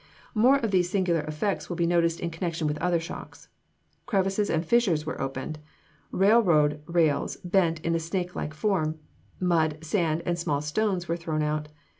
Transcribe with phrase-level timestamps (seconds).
[0.33, 3.49] More of these singular effects will be noticed in connection with other shocks.
[4.07, 5.59] Crevices and fissures were opened;
[6.09, 8.97] railroad rails bent in a snake like form;
[9.39, 11.67] mud, sand, and small stones were thrown out.